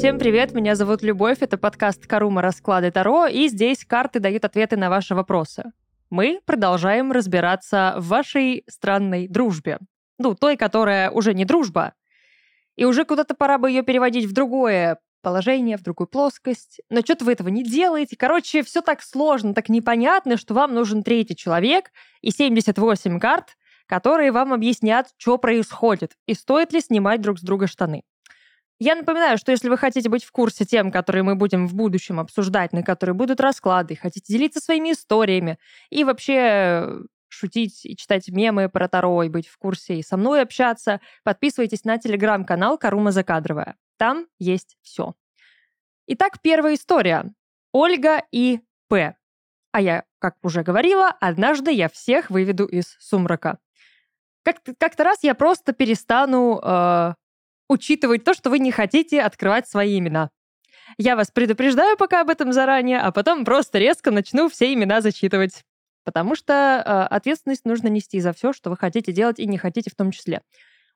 [0.00, 4.78] Всем привет, меня зовут Любовь, это подкаст Карума Расклады Таро, и здесь карты дают ответы
[4.78, 5.72] на ваши вопросы.
[6.08, 9.76] Мы продолжаем разбираться в вашей странной дружбе.
[10.16, 11.92] Ну, той, которая уже не дружба,
[12.76, 16.80] и уже куда-то пора бы ее переводить в другое положение, в другую плоскость.
[16.88, 18.16] Но что-то вы этого не делаете.
[18.16, 21.90] Короче, все так сложно, так непонятно, что вам нужен третий человек
[22.22, 27.66] и 78 карт, которые вам объяснят, что происходит и стоит ли снимать друг с друга
[27.66, 28.04] штаны.
[28.82, 32.18] Я напоминаю, что если вы хотите быть в курсе тем, которые мы будем в будущем
[32.18, 35.58] обсуждать, на которые будут расклады, хотите делиться своими историями
[35.90, 36.88] и вообще
[37.28, 41.84] шутить и читать мемы про Таро и быть в курсе и со мной общаться, подписывайтесь
[41.84, 43.76] на телеграм-канал Карума Закадровая.
[43.98, 45.12] Там есть все.
[46.06, 47.34] Итак, первая история.
[47.72, 49.14] Ольга и П.
[49.72, 53.58] А я, как уже говорила, однажды я всех выведу из сумрака.
[54.42, 57.14] Как-то, как-то раз я просто перестану э,
[57.70, 60.30] учитывать то, что вы не хотите открывать свои имена.
[60.98, 65.64] Я вас предупреждаю пока об этом заранее, а потом просто резко начну все имена зачитывать.
[66.02, 69.88] Потому что э, ответственность нужно нести за все, что вы хотите делать и не хотите
[69.88, 70.42] в том числе.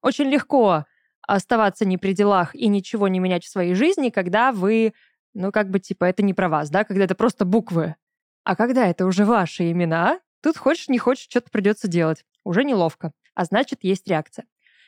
[0.03, 0.85] Очень легко
[1.23, 4.95] оставаться не при делах и ничего не менять в своей жизни, когда вы,
[5.33, 7.95] ну, как бы, типа, это не про вас, да, когда это просто буквы.
[8.43, 12.25] А когда это уже ваши имена, тут хочешь, не хочешь, что-то придется делать.
[12.43, 13.13] Уже неловко.
[13.35, 14.47] А значит, есть реакция.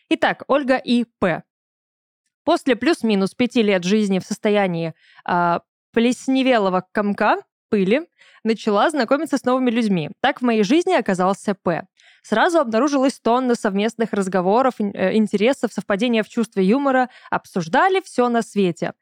[0.09, 1.45] Итак, Ольга и П.
[2.47, 4.95] После плюс-минус пяти лет жизни в состоянии
[5.29, 5.59] э,
[5.93, 8.03] плесневелого комка, пыли,
[8.45, 10.11] начала знакомиться с новыми людьми.
[10.21, 11.89] Так в моей жизни оказался П.
[12.23, 18.93] Сразу обнаружилась тонна совместных разговоров, э, интересов, совпадения в чувстве юмора, обсуждали все на свете.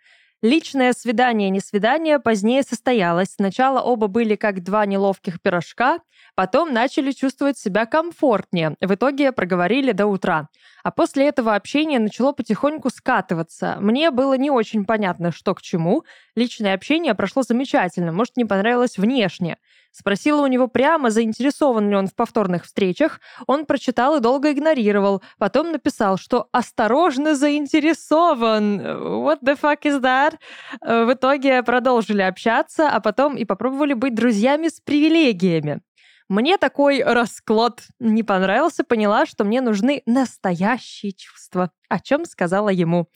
[0.40, 3.28] Личное свидание, не свидание позднее состоялось.
[3.34, 6.00] Сначала оба были как два неловких пирожка,
[6.34, 8.76] потом начали чувствовать себя комфортнее.
[8.80, 10.48] В итоге проговорили до утра.
[10.84, 13.78] А после этого общение начало потихоньку скатываться.
[13.80, 16.04] Мне было не очень понятно, что к чему.
[16.36, 19.56] Личное общение прошло замечательно, может, не понравилось внешне.
[19.92, 23.20] Спросила у него прямо, заинтересован ли он в повторных встречах.
[23.46, 25.22] Он прочитал и долго игнорировал.
[25.38, 28.80] Потом написал, что осторожно заинтересован.
[28.80, 30.36] What the fuck is that?
[30.82, 35.80] В итоге продолжили общаться, а потом и попробовали быть друзьями с привилегиями.
[36.28, 43.08] Мне такой расклад не понравился, поняла, что мне нужны настоящие чувства, о чем сказала ему.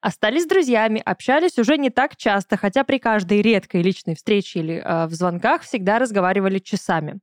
[0.00, 5.06] Остались друзьями, общались уже не так часто, хотя при каждой редкой личной встрече или э,
[5.06, 7.20] в звонках всегда разговаривали часами.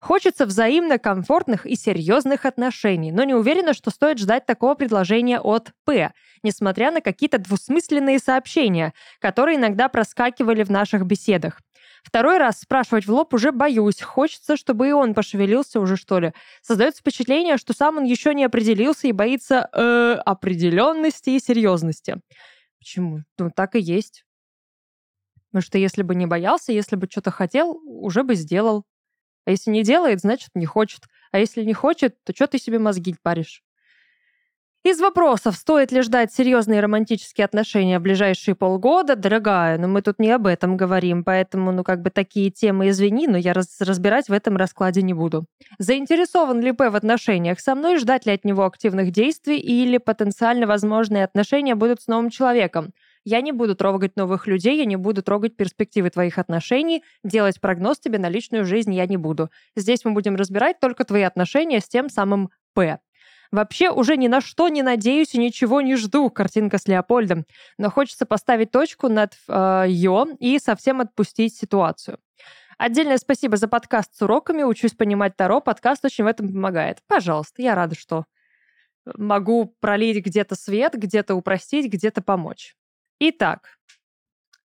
[0.00, 5.72] Хочется взаимно комфортных и серьезных отношений, но не уверена, что стоит ждать такого предложения от
[5.84, 6.12] П,
[6.42, 11.60] несмотря на какие-то двусмысленные сообщения, которые иногда проскакивали в наших беседах.
[12.06, 14.00] Второй раз спрашивать в лоб уже боюсь.
[14.00, 16.32] Хочется, чтобы и он пошевелился уже, что ли.
[16.62, 22.20] Создается впечатление, что сам он еще не определился и боится э, определенности и серьезности.
[22.78, 23.24] Почему?
[23.38, 24.24] Ну, так и есть.
[25.50, 28.84] Потому что если бы не боялся, если бы что-то хотел, уже бы сделал.
[29.44, 31.00] А если не делает, значит, не хочет.
[31.32, 33.64] А если не хочет, то что ты себе мозги паришь?
[34.86, 40.20] Из вопросов, стоит ли ждать серьезные романтические отношения в ближайшие полгода, дорогая, но мы тут
[40.20, 44.28] не об этом говорим, поэтому, ну, как бы такие темы, извини, но я раз разбирать
[44.28, 45.46] в этом раскладе не буду.
[45.80, 50.68] Заинтересован ли П в отношениях со мной, ждать ли от него активных действий или потенциально
[50.68, 52.92] возможные отношения будут с новым человеком?
[53.24, 57.98] Я не буду трогать новых людей, я не буду трогать перспективы твоих отношений, делать прогноз
[57.98, 59.50] тебе на личную жизнь я не буду.
[59.74, 63.00] Здесь мы будем разбирать только твои отношения с тем самым П.
[63.50, 67.46] Вообще уже ни на что не надеюсь и ничего не жду, картинка с Леопольдом.
[67.78, 72.18] Но хочется поставить точку над э, «ё» и совсем отпустить ситуацию.
[72.78, 74.62] Отдельное спасибо за подкаст с уроками.
[74.62, 75.60] Учусь понимать Таро.
[75.60, 76.98] Подкаст очень в этом помогает.
[77.06, 78.26] Пожалуйста, я рада, что
[79.14, 82.76] могу пролить где-то свет, где-то упростить, где-то помочь.
[83.18, 83.78] Итак,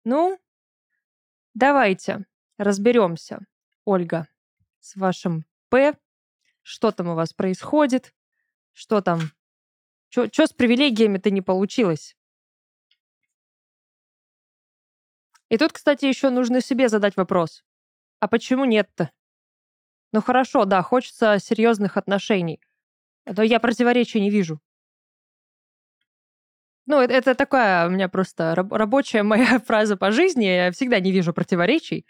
[0.04, 0.38] ну,
[1.54, 2.26] давайте
[2.58, 3.40] разберемся,
[3.86, 4.28] Ольга,
[4.80, 5.94] с вашим П.
[6.62, 8.14] Что там у вас происходит?
[8.74, 9.20] Что там?
[10.10, 12.16] Что с привилегиями-то не получилось?
[15.50, 17.64] И тут, кстати, еще нужно себе задать вопрос.
[18.20, 19.12] А почему нет-то?
[20.12, 22.60] Ну хорошо, да, хочется серьезных отношений.
[23.26, 24.60] Но я противоречия не вижу.
[26.86, 30.46] Ну, это, это такая у меня просто рабочая моя фраза по жизни.
[30.46, 32.06] Я всегда не вижу противоречий.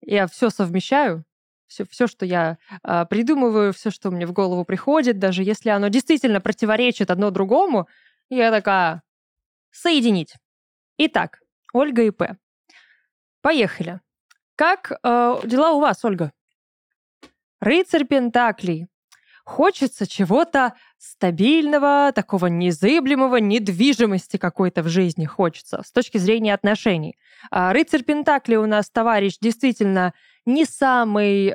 [0.00, 1.24] Я все совмещаю
[1.70, 5.88] все, все что я э, придумываю, все, что мне в голову приходит, даже если оно
[5.88, 7.86] действительно противоречит одно другому,
[8.28, 9.02] я такая,
[9.70, 10.34] соединить.
[10.98, 11.38] Итак,
[11.72, 12.36] Ольга и П.
[13.40, 14.00] Поехали.
[14.56, 14.96] Как э,
[15.44, 16.32] дела у вас, Ольга?
[17.60, 18.88] Рыцарь Пентаклей.
[19.44, 27.16] хочется чего-то стабильного, такого незыблемого, недвижимости какой-то в жизни хочется с точки зрения отношений.
[27.50, 30.12] А рыцарь Пентакли у нас товарищ действительно
[30.52, 31.54] не самый э,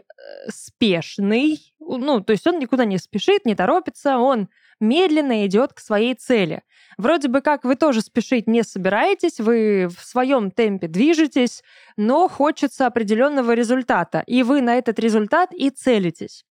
[0.50, 4.50] спешный, ну, то есть он никуда не спешит, не торопится, он
[4.80, 6.64] медленно идет к своей цели.
[6.98, 11.64] Вроде бы как вы тоже спешить не собираетесь, вы в своем темпе движетесь,
[11.98, 16.46] но хочется определенного результата, и вы на этот результат и целитесь.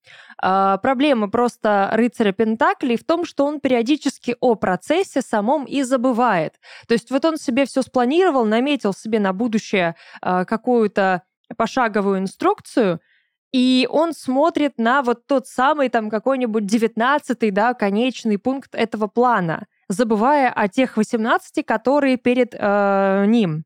[0.43, 6.55] А, проблема просто рыцаря Пентаклей в том, что он периодически о процессе самом и забывает.
[6.89, 11.23] То есть вот он себе все спланировал, наметил себе на будущее а, какую-то
[11.57, 13.01] пошаговую инструкцию,
[13.53, 19.67] и он смотрит на вот тот самый там какой-нибудь девятнадцатый, да, конечный пункт этого плана,
[19.89, 23.65] забывая о тех 18, которые перед э, ним.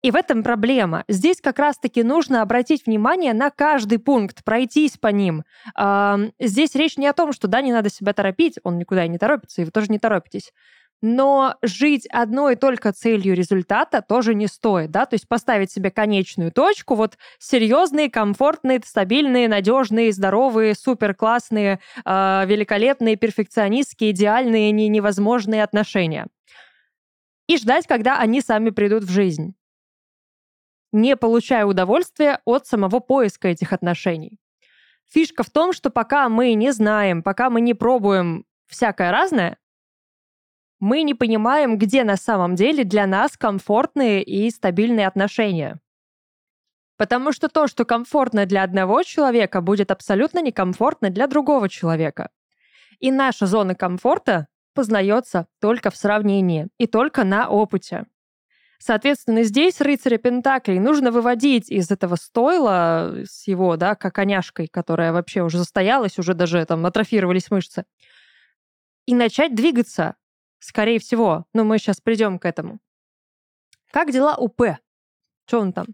[0.00, 1.04] И в этом проблема.
[1.08, 5.42] Здесь как раз-таки нужно обратить внимание на каждый пункт, пройтись по ним.
[5.76, 9.18] Э, здесь речь не о том, что да, не надо себя торопить, он никуда не
[9.18, 10.52] торопится, и вы тоже не торопитесь.
[11.00, 16.50] Но жить одной только целью результата тоже не стоит, да, то есть поставить себе конечную
[16.50, 25.62] точку, вот серьезные, комфортные, стабильные, надежные, здоровые, супер классные, э, великолепные, перфекционистские, идеальные, не невозможные
[25.62, 26.26] отношения.
[27.46, 29.54] И ждать, когда они сами придут в жизнь,
[30.90, 34.38] не получая удовольствия от самого поиска этих отношений.
[35.10, 39.58] Фишка в том, что пока мы не знаем, пока мы не пробуем всякое разное,
[40.80, 45.80] мы не понимаем, где на самом деле для нас комфортные и стабильные отношения.
[46.96, 52.30] Потому что то, что комфортно для одного человека, будет абсолютно некомфортно для другого человека.
[52.98, 58.06] И наша зона комфорта познается только в сравнении и только на опыте.
[58.80, 65.12] Соответственно, здесь рыцаря Пентаклей нужно выводить из этого стойла, с его, да, как коняшкой, которая
[65.12, 67.84] вообще уже застоялась, уже даже там атрофировались мышцы,
[69.06, 70.14] и начать двигаться,
[70.58, 71.46] Скорее всего.
[71.52, 72.78] Но мы сейчас придем к этому.
[73.90, 74.78] Как дела у П?
[75.46, 75.86] Что он там?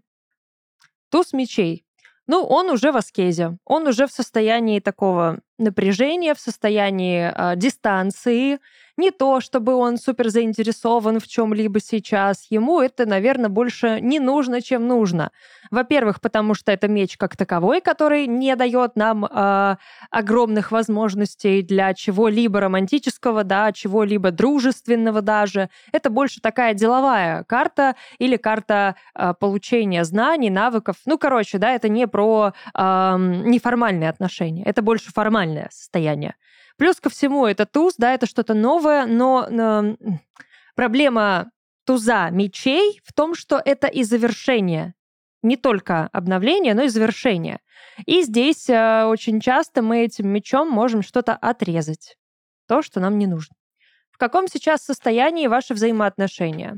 [1.09, 1.85] Туз мечей.
[2.27, 3.57] Ну, он уже в аскезе.
[3.65, 8.59] Он уже в состоянии такого напряжения, в состоянии э, дистанции,
[8.97, 12.47] не то, чтобы он супер заинтересован в чем-либо сейчас.
[12.49, 15.31] Ему это, наверное, больше не нужно, чем нужно.
[15.71, 19.75] Во-первых, потому что это меч как таковой, который не дает нам э,
[20.09, 25.69] огромных возможностей для чего-либо романтического, да, чего-либо дружественного даже.
[25.91, 30.97] Это больше такая деловая карта или карта э, получения знаний, навыков.
[31.05, 33.15] Ну, короче, да, это не про э,
[33.45, 36.35] неформальные отношения, это больше формальное состояние.
[36.77, 39.95] Плюс ко всему, это туз, да, это что-то новое, но э,
[40.75, 41.51] проблема
[41.85, 44.93] туза мечей в том, что это и завершение.
[45.41, 47.59] Не только обновление, но и завершение.
[48.05, 52.17] И здесь э, очень часто мы этим мечом можем что-то отрезать.
[52.67, 53.55] То, что нам не нужно.
[54.11, 56.77] В каком сейчас состоянии ваши взаимоотношения?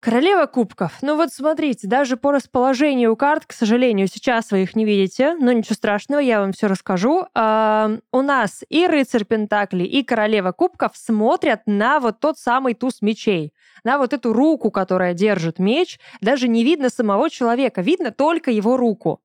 [0.00, 0.98] Королева кубков.
[1.02, 5.50] Ну вот смотрите, даже по расположению карт, к сожалению, сейчас вы их не видите, но
[5.50, 7.26] ничего страшного, я вам все расскажу.
[7.34, 13.02] А, у нас и рыцарь Пентакли, и королева кубков смотрят на вот тот самый туз
[13.02, 13.52] мечей,
[13.82, 15.98] на вот эту руку, которая держит меч.
[16.20, 19.20] Даже не видно самого человека, видно только его руку.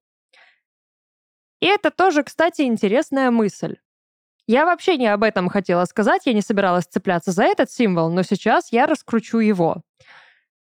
[1.60, 3.78] И это тоже, кстати, интересная мысль.
[4.48, 8.24] Я вообще не об этом хотела сказать, я не собиралась цепляться за этот символ, но
[8.24, 9.84] сейчас я раскручу его.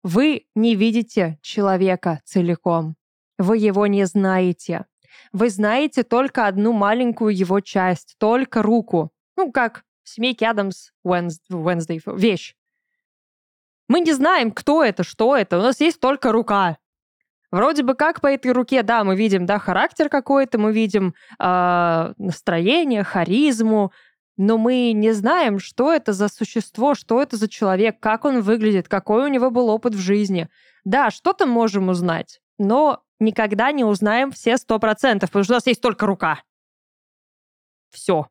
[0.02, 2.96] Вы не видите человека целиком.
[3.38, 4.86] Вы его не знаете.
[5.32, 9.12] Вы знаете только одну маленькую его часть, только руку.
[9.36, 12.54] Ну, как в семейке Адамс Wednesday, вещь.
[13.88, 15.58] Мы не знаем, кто это, что это.
[15.58, 16.78] У нас есть только рука.
[17.50, 22.12] Вроде бы как по этой руке, да, мы видим, да, характер какой-то, мы видим э,
[22.16, 23.92] настроение, харизму,
[24.36, 28.88] но мы не знаем, что это за существо, что это за человек, как он выглядит,
[28.88, 30.48] какой у него был опыт в жизни.
[30.84, 35.66] Да, что-то можем узнать, но никогда не узнаем все сто процентов, потому что у нас
[35.66, 36.42] есть только рука.
[37.90, 38.28] Все.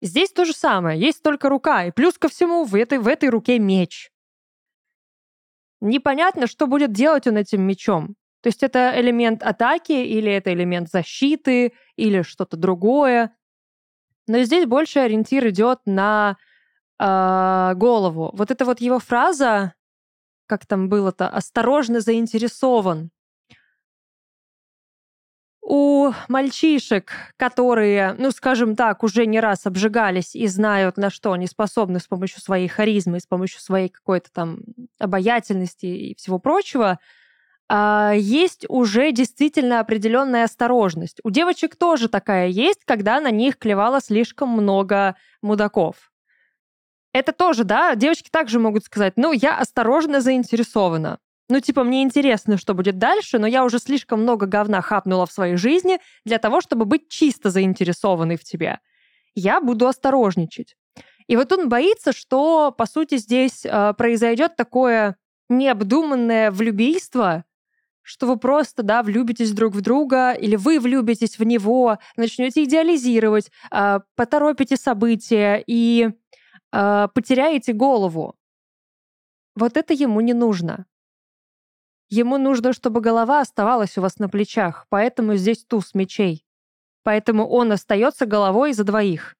[0.00, 3.28] Здесь то же самое, есть только рука, и плюс ко всему в этой, в этой
[3.28, 4.10] руке меч.
[5.80, 8.16] Непонятно, что будет делать он этим мечом.
[8.42, 13.36] То есть это элемент атаки, или это элемент защиты, или что-то другое.
[14.28, 16.36] Но здесь больше ориентир идет на
[16.98, 18.30] э, голову.
[18.34, 19.74] Вот это вот его фраза,
[20.46, 23.10] как там было-то, осторожно заинтересован.
[25.70, 31.46] У мальчишек, которые, ну, скажем так, уже не раз обжигались и знают, на что они
[31.46, 34.60] способны с помощью своей харизмы, с помощью своей какой-то там
[34.98, 36.98] обаятельности и всего прочего,
[37.70, 41.20] есть уже действительно определенная осторожность.
[41.22, 46.10] У девочек тоже такая есть, когда на них клевало слишком много мудаков.
[47.12, 51.18] Это тоже, да, девочки также могут сказать, ну, я осторожно заинтересована.
[51.50, 55.32] Ну, типа, мне интересно, что будет дальше, но я уже слишком много говна хапнула в
[55.32, 58.80] своей жизни для того, чтобы быть чисто заинтересованной в тебе.
[59.34, 60.76] Я буду осторожничать.
[61.26, 65.16] И вот он боится, что, по сути, здесь э, произойдет такое
[65.48, 67.44] необдуманное влюбийство,
[68.08, 73.50] что вы просто, да, влюбитесь друг в друга, или вы влюбитесь в него, начнете идеализировать,
[73.70, 76.08] э, поторопите события и
[76.72, 78.34] э, потеряете голову.
[79.54, 80.86] Вот это ему не нужно.
[82.08, 86.46] Ему нужно, чтобы голова оставалась у вас на плечах, поэтому здесь туз мечей.
[87.02, 89.36] Поэтому он остается головой за двоих.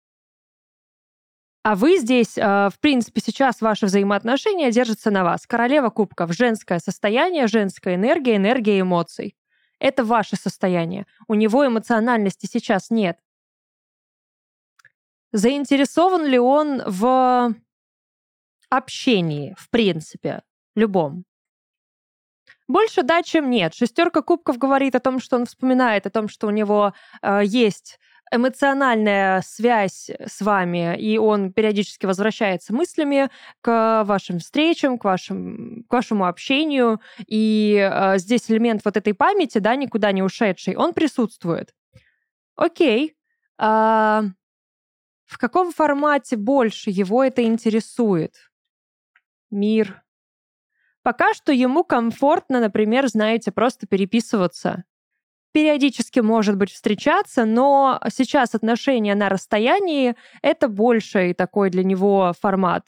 [1.69, 5.47] А вы здесь, э, в принципе, сейчас ваши взаимоотношения держатся на вас.
[5.47, 9.37] Королева кубков, женское состояние, женская энергия, энергия эмоций.
[9.79, 11.05] Это ваше состояние.
[11.27, 13.19] У него эмоциональности сейчас нет.
[15.33, 17.55] Заинтересован ли он в
[18.71, 20.41] общении, в принципе,
[20.75, 21.27] любом?
[22.67, 23.75] Больше да, чем нет.
[23.75, 27.99] Шестерка кубков говорит о том, что он вспоминает о том, что у него э, есть
[28.31, 33.31] эмоциональная связь с вами, и он периодически возвращается мыслями
[33.61, 39.59] к вашим встречам, к, вашим, к вашему общению, и э, здесь элемент вот этой памяти,
[39.59, 41.75] да, никуда не ушедший, он присутствует.
[42.57, 43.17] Окей.
[43.59, 44.25] А,
[45.27, 48.35] в каком формате больше его это интересует?
[49.51, 50.03] Мир,
[51.09, 54.85] Пока что ему комфортно, например, знаете, просто переписываться.
[55.53, 62.85] Периодически, может быть, встречаться, но сейчас отношения на расстоянии— это больше такой для него формат,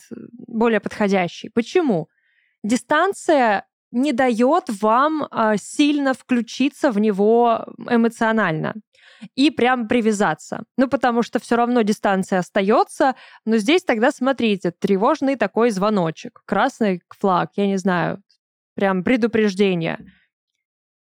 [0.46, 1.48] более подходящий.
[1.48, 2.08] Почему?
[2.62, 8.74] Дистанция не дает вам а, сильно включиться в него эмоционально
[9.34, 10.64] и прям привязаться.
[10.76, 17.02] Ну, потому что все равно дистанция остается, но здесь тогда, смотрите, тревожный такой звоночек, красный
[17.18, 18.22] флаг, я не знаю,
[18.74, 19.98] прям предупреждение.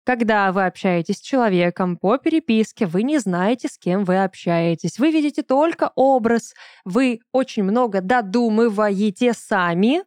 [0.05, 4.99] Когда вы общаетесь с человеком по переписке, вы не знаете, с кем вы общаетесь.
[4.99, 6.53] Вы видите только образ,
[6.85, 10.03] вы очень много додумываете сами,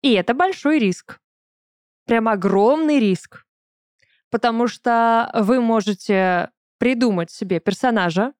[0.00, 1.18] и это большой риск.
[2.06, 3.44] Прям огромный риск.
[4.30, 8.32] Потому что вы можете придумать себе персонажа,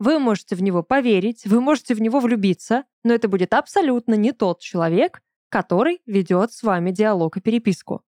[0.00, 4.32] вы можете в него поверить, вы можете в него влюбиться, но это будет абсолютно не
[4.32, 8.04] тот человек, который ведет с вами диалог и переписку.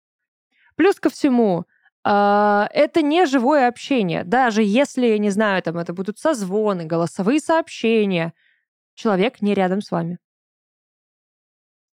[0.77, 1.65] Плюс ко всему,
[2.05, 4.23] Uh, это не живое общение.
[4.23, 8.33] Даже если, не знаю, там это будут созвоны, голосовые сообщения,
[8.95, 10.17] человек не рядом с вами.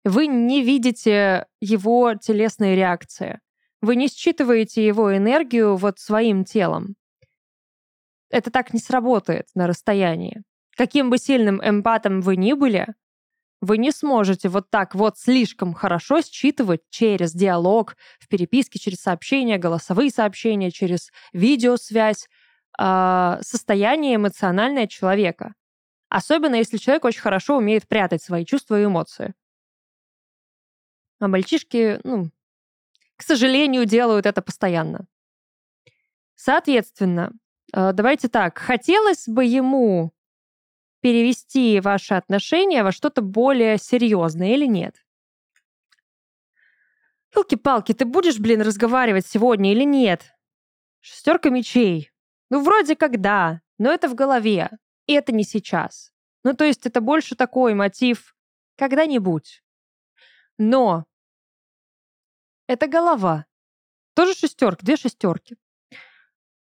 [0.04, 3.40] Вы не видите его телесные реакции.
[3.82, 6.94] Вы не считываете его энергию вот своим телом
[8.34, 10.42] это так не сработает на расстоянии.
[10.76, 12.88] Каким бы сильным эмпатом вы ни были,
[13.64, 19.59] вы не сможете вот так вот слишком хорошо считывать через диалог, в переписке, через сообщения,
[19.59, 22.28] голосовые сообщения, через видеосвязь
[22.78, 25.54] э, состояние эмоциональное человека.
[26.09, 29.35] Особенно если человек очень хорошо умеет прятать свои чувства и эмоции.
[31.18, 32.30] А мальчишки, ну,
[33.16, 35.06] к сожалению, делают это постоянно.
[36.37, 37.33] Соответственно,
[37.75, 40.12] Э, давайте так, хотелось бы ему
[41.04, 45.04] перевести ваши отношения во что-то более серьезное или нет?
[47.37, 50.34] Елки-палки, ты будешь, блин, разговаривать сегодня или нет?
[51.00, 52.11] Шестерка мечей.
[52.49, 54.70] Ну, вроде как да, но это в голове.
[55.06, 56.11] И это не сейчас.
[56.42, 58.34] Ну, то есть это больше такой мотив
[58.78, 59.62] когда-нибудь.
[60.56, 61.04] Но
[62.66, 63.44] это голова.
[64.14, 65.58] Тоже шестерка, две шестерки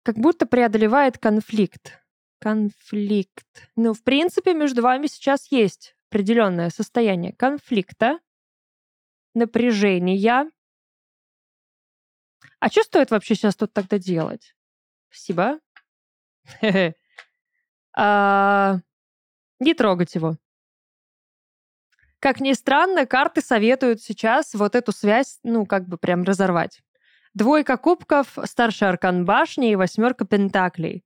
[0.03, 1.99] как будто преодолевает конфликт.
[2.39, 3.47] Конфликт.
[3.77, 8.21] Ну, в принципе, между вами сейчас есть определенное состояние конфликта,
[9.35, 10.51] напряжения.
[12.59, 14.55] А что стоит вообще сейчас тут тогда делать?
[15.11, 15.61] Спасибо.
[17.99, 18.81] А,
[19.59, 20.37] не трогать его.
[22.19, 26.83] Как ни странно, карты советуют сейчас вот эту связь, ну, как бы прям разорвать.
[27.33, 31.06] Двойка кубков, старший аркан башни и восьмерка пентаклей.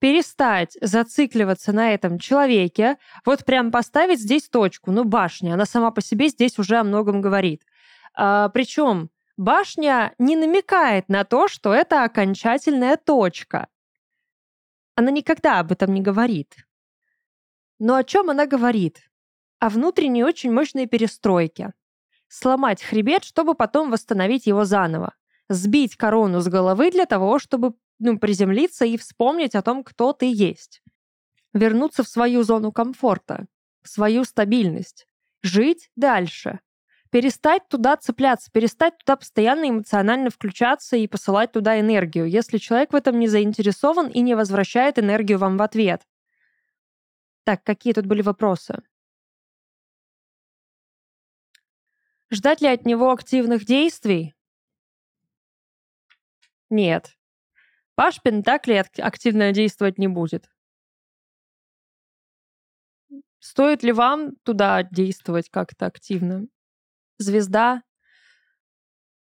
[0.00, 4.92] Перестать зацикливаться на этом человеке, вот прям поставить здесь точку.
[4.92, 7.64] Ну, башня, она сама по себе здесь уже о многом говорит.
[8.14, 13.66] А, причем башня не намекает на то, что это окончательная точка.
[14.94, 16.56] Она никогда об этом не говорит.
[17.80, 19.00] Но о чем она говорит?
[19.58, 21.72] О внутренней очень мощной перестройке.
[22.28, 25.14] Сломать хребет, чтобы потом восстановить его заново.
[25.48, 30.30] сбить корону с головы для того, чтобы ну, приземлиться и вспомнить о том, кто ты
[30.32, 30.82] есть.
[31.52, 33.46] Вернуться в свою зону комфорта,
[33.82, 35.06] в свою стабильность.
[35.42, 36.60] Жить дальше.
[37.10, 42.96] Перестать туда цепляться, перестать туда постоянно эмоционально включаться и посылать туда энергию, если человек в
[42.96, 46.02] этом не заинтересован и не возвращает энергию вам в ответ.
[47.44, 48.82] Так, какие тут были вопросы?
[52.30, 54.34] Ждать ли от него активных действий?
[56.68, 57.17] Нет.
[57.98, 60.48] Паш Пентакли активно действовать не будет.
[63.40, 66.46] Стоит ли вам туда действовать как-то активно?
[67.18, 67.82] Звезда?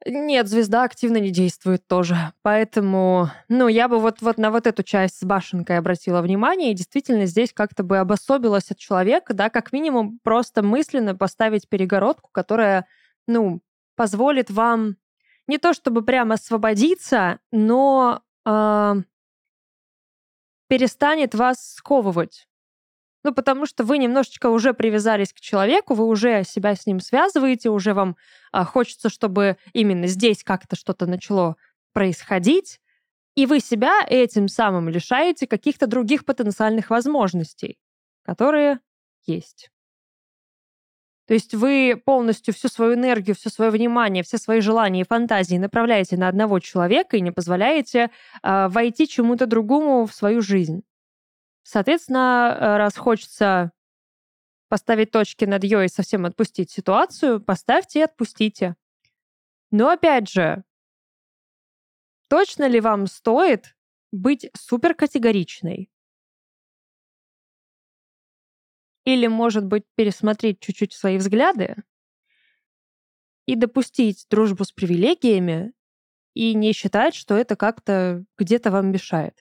[0.05, 2.15] Нет, звезда активно не действует тоже.
[2.43, 6.75] Поэтому, ну, я бы вот, вот на вот эту часть с башенкой обратила внимание, и
[6.75, 12.87] действительно здесь как-то бы обособилась от человека, да, как минимум просто мысленно поставить перегородку, которая,
[13.27, 13.59] ну,
[13.97, 14.95] позволит вам
[15.47, 18.95] не то чтобы прямо освободиться, но э,
[20.67, 22.47] перестанет вас сковывать.
[23.23, 27.69] Ну, потому что вы немножечко уже привязались к человеку, вы уже себя с ним связываете,
[27.69, 28.15] уже вам
[28.51, 31.55] а, хочется, чтобы именно здесь как-то что-то начало
[31.93, 32.79] происходить,
[33.35, 37.77] и вы себя этим самым лишаете каких-то других потенциальных возможностей,
[38.23, 38.79] которые
[39.25, 39.69] есть.
[41.27, 45.55] То есть вы полностью всю свою энергию, все свое внимание, все свои желания и фантазии
[45.55, 48.09] направляете на одного человека и не позволяете
[48.43, 50.83] э, войти чему-то другому в свою жизнь.
[51.63, 53.71] Соответственно, э, раз хочется
[54.67, 58.75] поставить точки над «ё» и совсем отпустить ситуацию, поставьте и отпустите.
[59.69, 60.63] Но опять же,
[62.29, 63.75] точно ли вам стоит
[64.11, 65.90] быть супер категоричной?
[69.05, 71.75] Или, может быть, пересмотреть чуть-чуть свои взгляды
[73.45, 75.73] и допустить дружбу с привилегиями
[76.33, 79.35] и не считать, что это как-то где-то вам мешает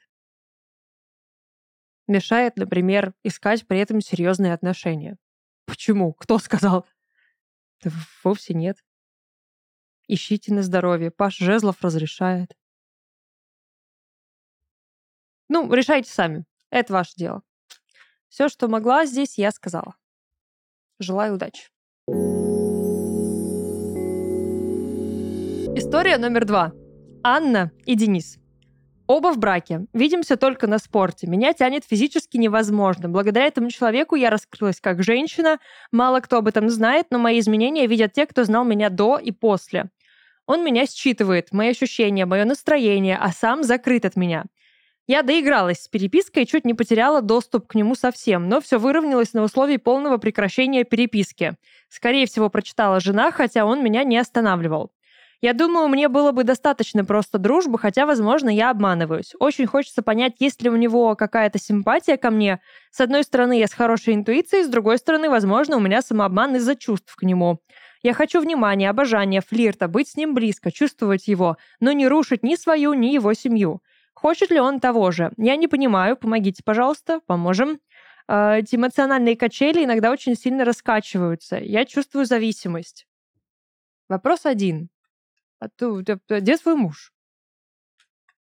[2.11, 5.17] мешает, например, искать при этом серьезные отношения.
[5.65, 6.13] Почему?
[6.13, 6.87] Кто сказал?
[7.83, 7.91] Да
[8.23, 8.77] вовсе нет.
[10.07, 11.11] Ищите на здоровье.
[11.11, 12.57] Паш Жезлов разрешает.
[15.49, 16.45] Ну, решайте сами.
[16.71, 17.43] Это ваше дело.
[18.31, 19.97] Все, что могла здесь, я сказала.
[21.01, 21.65] Желаю удачи.
[25.77, 26.73] История номер два.
[27.25, 28.39] Анна и Денис.
[29.09, 29.87] Оба в браке.
[29.93, 31.27] Видимся только на спорте.
[31.27, 33.09] Меня тянет физически невозможно.
[33.09, 35.59] Благодаря этому человеку я раскрылась как женщина.
[35.91, 39.33] Мало кто об этом знает, но мои изменения видят те, кто знал меня до и
[39.33, 39.91] после.
[40.47, 44.45] Он меня считывает, мои ощущения, мое настроение, а сам закрыт от меня.
[45.07, 49.33] Я доигралась с перепиской и чуть не потеряла доступ к нему совсем, но все выровнялось
[49.33, 51.55] на условии полного прекращения переписки.
[51.89, 54.93] Скорее всего, прочитала жена, хотя он меня не останавливал.
[55.43, 59.35] Я думаю, мне было бы достаточно просто дружбы, хотя, возможно, я обманываюсь.
[59.41, 62.61] Очень хочется понять, есть ли у него какая-то симпатия ко мне.
[62.91, 66.77] С одной стороны, я с хорошей интуицией, с другой стороны, возможно, у меня самообман из-за
[66.77, 67.59] чувств к нему.
[68.03, 72.55] Я хочу внимания, обожания, флирта, быть с ним близко, чувствовать его, но не рушить ни
[72.55, 73.81] свою, ни его семью.
[74.21, 75.33] Хочет ли он того же?
[75.39, 77.81] Я не понимаю, помогите, пожалуйста, поможем.
[78.29, 81.57] Э, эти эмоциональные качели иногда очень сильно раскачиваются.
[81.57, 83.09] Я чувствую зависимость.
[84.11, 84.91] Вопрос один.
[85.59, 87.15] А ты, тебя, где твой муж?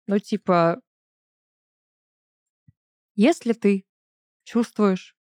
[0.07, 0.81] Ну, типа,
[3.15, 3.85] если ты
[4.45, 5.19] чувствуешь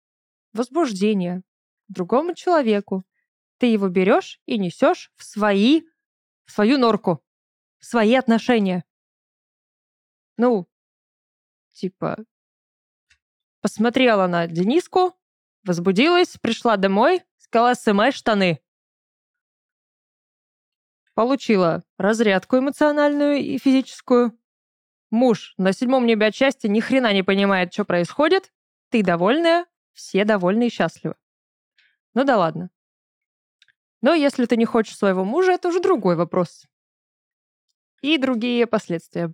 [0.53, 1.41] возбуждение
[1.87, 3.03] другому человеку,
[3.57, 5.81] ты его берешь и несешь в свои,
[6.45, 7.23] в свою норку,
[7.79, 8.85] в свои отношения.
[10.37, 10.67] Ну,
[11.71, 12.17] типа,
[13.61, 15.15] посмотрела на Дениску,
[15.63, 18.61] возбудилась, пришла домой, сказала, сымай штаны.
[21.13, 24.37] Получила разрядку эмоциональную и физическую.
[25.11, 28.51] Муж на седьмом небе от счастья ни хрена не понимает, что происходит.
[28.89, 31.15] Ты довольная, все довольны и счастливы.
[32.13, 32.69] Ну да ладно.
[34.01, 36.65] Но если ты не хочешь своего мужа, это уже другой вопрос.
[38.01, 39.33] И другие последствия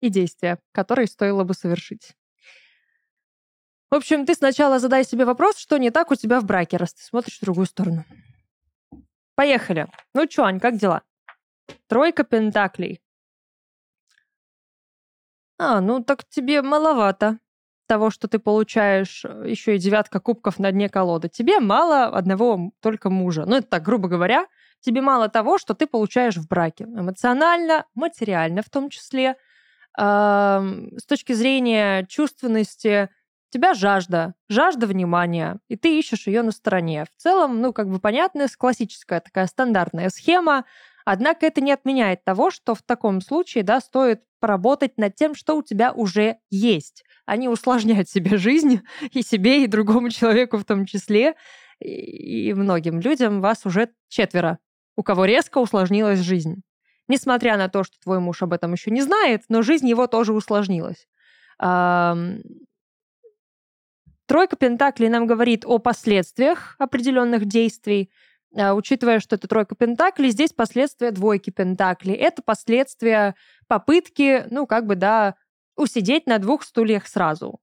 [0.00, 2.14] и действия, которые стоило бы совершить.
[3.90, 6.92] В общем, ты сначала задай себе вопрос, что не так у тебя в браке, раз
[6.94, 8.04] ты смотришь в другую сторону.
[9.34, 9.86] Поехали.
[10.14, 11.02] Ну чё, Ань, как дела?
[11.86, 13.00] Тройка пентаклей.
[15.58, 17.38] А, ну так тебе маловато
[17.88, 21.28] того, что ты получаешь э, еще и девятка кубков на дне колоды.
[21.28, 23.44] Тебе мало одного только мужа.
[23.46, 24.46] Ну, это так, грубо говоря,
[24.80, 26.84] тебе мало того, что ты получаешь в браке.
[26.84, 29.36] Эмоционально, материально в том числе.
[29.98, 33.10] С точки зрения чувственности,
[33.50, 37.04] тебя жажда, жажда внимания, и ты ищешь ее на стороне.
[37.04, 40.64] В целом, ну, как бы понятная, классическая такая стандартная схема.
[41.04, 45.56] Однако это не отменяет того, что в таком случае да, стоит поработать над тем, что
[45.56, 48.82] у тебя уже есть, а не усложнять себе жизнь
[49.12, 51.34] и себе, и другому человеку в том числе,
[51.80, 54.58] и многим людям вас уже четверо,
[54.96, 56.62] у кого резко усложнилась жизнь.
[57.08, 60.32] Несмотря на то, что твой муж об этом еще не знает, но жизнь его тоже
[60.32, 61.08] усложнилась.
[61.58, 62.42] Тройка
[64.56, 68.10] Пентаклей нам говорит о последствиях определенных действий,
[68.54, 72.14] а, учитывая, что это тройка Пентаклей, здесь последствия двойки Пентаклей.
[72.14, 73.34] Это последствия
[73.68, 75.34] попытки, ну, как бы, да,
[75.76, 77.60] усидеть на двух стульях сразу.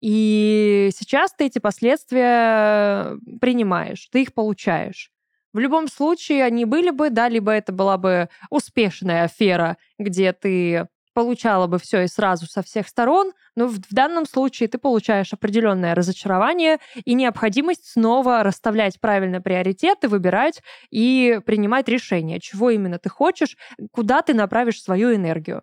[0.00, 5.10] И сейчас ты эти последствия принимаешь, ты их получаешь.
[5.56, 10.86] В любом случае они были бы, да, либо это была бы успешная афера, где ты
[11.14, 15.32] получала бы все и сразу со всех сторон, но в, в данном случае ты получаешь
[15.32, 23.08] определенное разочарование и необходимость снова расставлять правильно приоритеты, выбирать и принимать решения, чего именно ты
[23.08, 23.56] хочешь,
[23.92, 25.62] куда ты направишь свою энергию.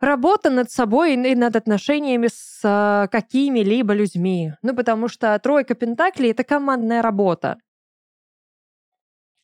[0.00, 4.54] Работа над собой и над отношениями с э, какими-либо людьми.
[4.62, 7.58] Ну, потому что тройка пентаклей— это командная работа.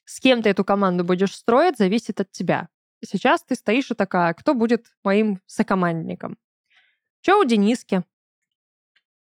[0.08, 2.70] С кем ты эту команду будешь строить, зависит от тебя.
[3.04, 6.38] Сейчас ты стоишь и такая, кто будет моим сокомандником?
[7.20, 8.04] Че у Дениски?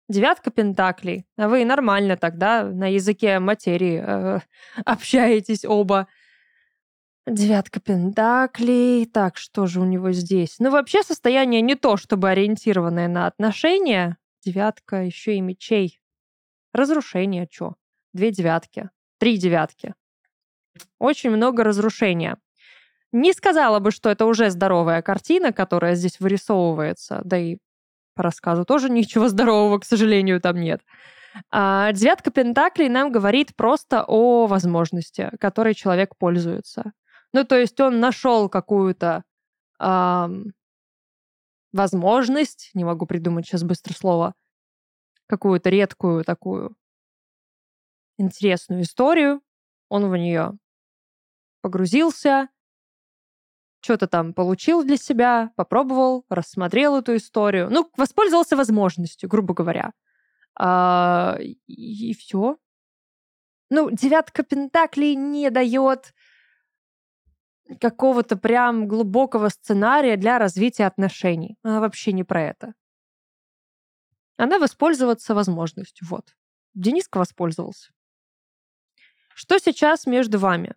[0.08, 1.26] Девятка пентаклей.
[1.36, 4.39] А вы нормально тогда на языке материи э,
[4.86, 6.08] общаетесь оба.
[7.26, 9.06] Девятка пентаклей.
[9.08, 10.56] Так, что же у него здесь?
[10.60, 14.17] Ну, вообще состояние не то, чтобы ориентированное на отношения.
[14.41, 16.00] Девятка еще и мечей.
[16.71, 17.76] Разрушение, что?
[18.13, 18.89] Две девятки.
[19.17, 19.93] Три девятки.
[21.00, 22.38] Очень много разрушения.
[23.12, 27.58] Не сказала бы, что это уже здоровая картина, которая здесь вырисовывается, да и
[28.16, 30.82] по рассказу тоже ничего здорового, к сожалению, там нет.
[31.52, 36.94] А девятка Пентаклей нам говорит просто о возможности, которой человек пользуется.
[37.34, 39.24] Ну, то есть он нашел какую-то
[39.80, 40.54] эм,
[41.74, 44.34] возможность, не могу придумать сейчас быстро слово,
[45.28, 46.76] какую-то редкую такую
[48.18, 49.42] интересную историю,
[49.90, 50.58] он в нее
[51.62, 52.50] погрузился,
[53.82, 57.70] что-то там получил для себя, попробовал, рассмотрел эту историю.
[57.70, 59.93] Ну, воспользовался возможностью, грубо говоря.
[60.60, 62.58] А, и, и все.
[63.70, 66.13] Ну, девятка Пентаклей не дает
[67.80, 71.58] какого-то прям глубокого сценария для развития отношений.
[71.63, 72.74] Она вообще не про это.
[74.38, 76.08] Она воспользоваться возможностью.
[76.08, 76.36] Вот.
[76.74, 77.91] Дениска воспользовался.
[79.34, 80.76] Что сейчас между вами?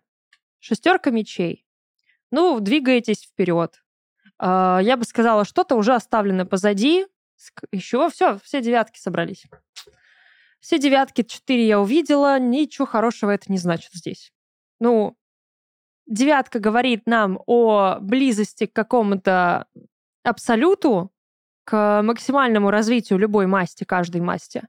[0.61, 1.65] Шестерка мечей
[2.31, 3.83] ну, двигаетесь вперед.
[4.39, 7.05] А, я бы сказала, что-то уже оставлено позади.
[7.71, 9.45] Еще все, все девятки собрались.
[10.59, 14.31] Все девятки, четыре я увидела, ничего хорошего это не значит здесь.
[14.79, 15.17] Ну,
[16.05, 19.67] девятка говорит нам о близости к какому-то
[20.23, 21.11] абсолюту,
[21.63, 24.63] к максимальному развитию любой масти, каждой масти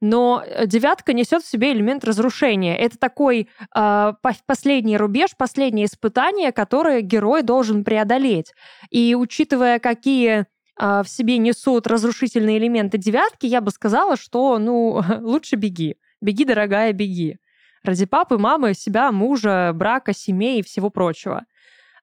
[0.00, 2.76] но э, девятка несет в себе элемент разрушения.
[2.76, 4.12] Это такой э,
[4.46, 8.52] последний рубеж, последнее испытание, которое герой должен преодолеть.
[8.90, 10.46] И учитывая, какие
[10.80, 15.96] э, в себе несут разрушительные элементы девятки, я бы сказала, что, ну, лучше беги.
[16.20, 17.36] Беги, дорогая, беги.
[17.82, 21.44] Ради папы, мамы, себя, мужа, брака, семей и всего прочего.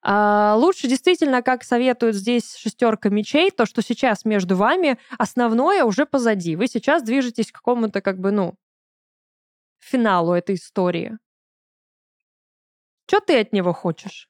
[0.10, 6.06] А, лучше действительно, как советуют здесь шестерка мечей, то, что сейчас между вами основное уже
[6.06, 6.56] позади.
[6.56, 8.56] Вы сейчас движетесь к какому-то, как бы, ну,
[9.80, 11.17] финалу этой истории.
[13.06, 14.30] Что ты от него хочешь?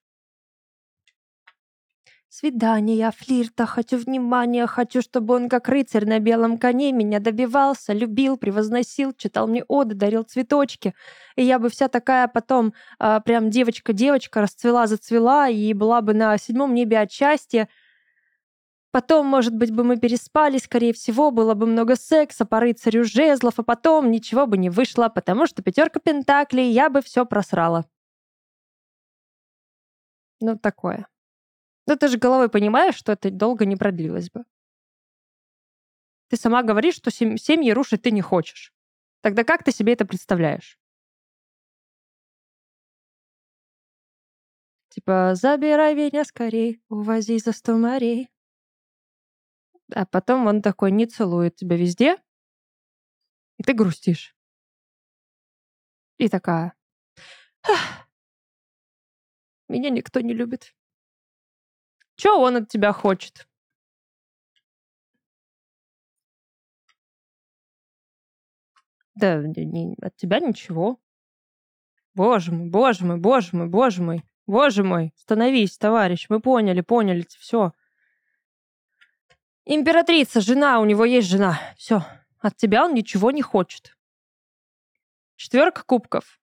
[2.37, 8.37] Свидания, флирта, хочу внимания, хочу, чтобы он как рыцарь на белом коне меня добивался, любил,
[8.37, 10.93] превозносил, читал мне оды, дарил цветочки.
[11.35, 16.73] И я бы вся такая потом э, прям девочка-девочка расцвела-зацвела и была бы на седьмом
[16.73, 17.67] небе от счастья.
[18.91, 23.55] Потом, может быть, бы мы переспали, скорее всего, было бы много секса по рыцарю жезлов,
[23.57, 27.85] а потом ничего бы не вышло, потому что пятерка пентаклей, я бы все просрала.
[30.39, 31.07] Ну, такое.
[31.87, 34.43] Но ты же головой понимаешь, что это долго не продлилось бы.
[36.29, 38.73] Ты сама говоришь, что сем- семьи рушить ты не хочешь.
[39.21, 40.77] Тогда как ты себе это представляешь?
[44.89, 48.29] Типа, забирай меня скорей, увози за сто морей.
[49.93, 52.17] А потом он такой не целует тебя везде,
[53.57, 54.35] и ты грустишь.
[56.17, 56.73] И такая,
[59.69, 60.73] меня никто не любит.
[62.17, 63.47] Что он от тебя хочет?
[69.15, 70.99] Да, не, от тебя ничего.
[72.15, 74.23] Боже мой, боже мой, боже мой, боже мой.
[74.47, 77.73] Боже мой, становись, товарищ, мы поняли, поняли, все.
[79.65, 81.59] Императрица, жена, у него есть жена.
[81.75, 82.05] Все,
[82.39, 83.97] от тебя он ничего не хочет.
[85.35, 86.39] Четверка кубков.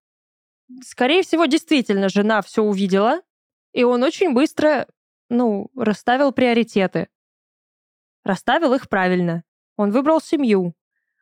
[0.83, 3.21] Скорее всего, действительно, жена все увидела,
[3.73, 4.87] и он очень быстро,
[5.29, 7.07] ну, расставил приоритеты.
[8.23, 9.43] Расставил их правильно.
[9.77, 10.73] Он выбрал семью.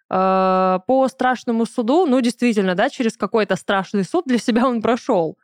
[0.09, 5.37] Э, по страшному суду, ну, действительно, да, через какой-то страшный суд для себя он прошел.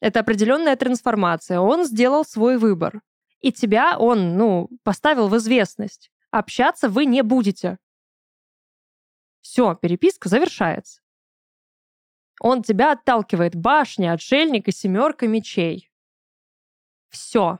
[0.00, 1.60] Это определенная трансформация.
[1.60, 3.00] Он сделал свой выбор.
[3.40, 6.10] И тебя он, ну, поставил в известность.
[6.30, 7.78] Общаться вы не будете.
[9.40, 11.02] Все, переписка завершается.
[12.40, 13.54] Он тебя отталкивает.
[13.54, 15.90] Башня, отшельник и семерка мечей.
[17.08, 17.58] Все.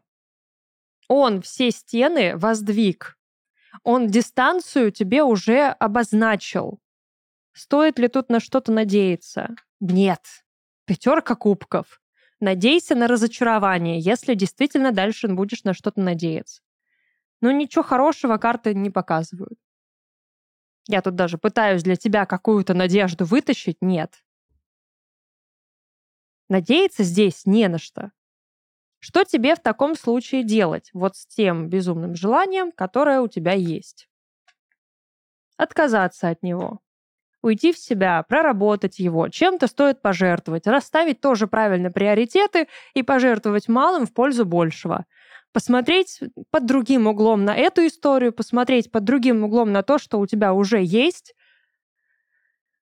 [1.14, 3.18] Он все стены воздвиг.
[3.84, 6.80] Он дистанцию тебе уже обозначил.
[7.52, 9.54] Стоит ли тут на что-то надеяться?
[9.78, 10.22] Нет.
[10.86, 12.00] Пятерка кубков.
[12.40, 16.62] Надейся на разочарование, если действительно дальше будешь на что-то надеяться.
[17.42, 19.60] Но ничего хорошего карты не показывают.
[20.88, 23.76] Я тут даже пытаюсь для тебя какую-то надежду вытащить.
[23.82, 24.24] Нет.
[26.48, 28.12] Надеяться здесь не на что.
[29.04, 34.08] Что тебе в таком случае делать вот с тем безумным желанием, которое у тебя есть?
[35.56, 36.78] Отказаться от него.
[37.42, 44.06] Уйти в себя, проработать его, чем-то стоит пожертвовать, расставить тоже правильно приоритеты и пожертвовать малым
[44.06, 45.04] в пользу большего.
[45.52, 46.20] Посмотреть
[46.52, 50.54] под другим углом на эту историю, посмотреть под другим углом на то, что у тебя
[50.54, 51.34] уже есть,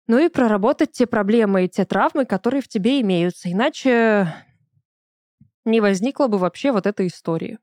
[0.07, 3.49] ну и проработать те проблемы и те травмы, которые в тебе имеются.
[3.49, 4.33] Иначе
[5.65, 7.59] не возникло бы вообще вот этой истории.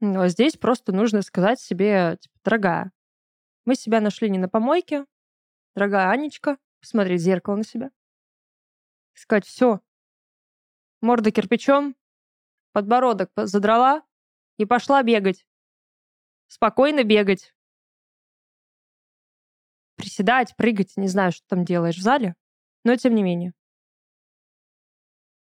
[0.00, 2.92] А здесь просто нужно сказать себе, типа, дорогая,
[3.64, 5.06] мы себя нашли не на помойке,
[5.74, 7.90] дорогая Анечка, посмотреть в зеркало на себя.
[9.14, 9.80] Сказать, все,
[11.00, 11.96] морда кирпичом,
[12.72, 14.02] подбородок задрала
[14.58, 15.46] и пошла бегать.
[16.48, 17.54] Спокойно бегать.
[19.96, 22.34] Приседать, прыгать, не знаю, что там делаешь в зале,
[22.84, 23.54] но тем не менее.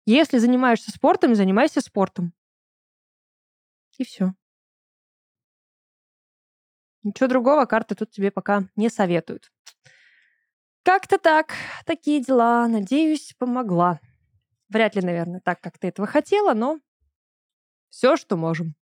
[0.05, 2.33] Если занимаешься спортом, занимайся спортом.
[3.97, 4.33] И все.
[7.03, 9.51] Ничего другого карты тут тебе пока не советуют.
[10.83, 11.53] Как-то так.
[11.85, 12.67] Такие дела.
[12.67, 13.99] Надеюсь, помогла.
[14.69, 16.79] Вряд ли, наверное, так, как ты этого хотела, но
[17.89, 18.75] все, что можем.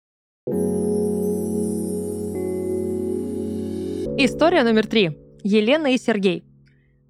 [4.18, 5.18] История номер три.
[5.42, 6.49] Елена и Сергей.